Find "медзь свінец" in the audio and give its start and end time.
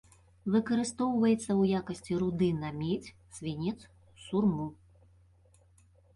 2.79-3.75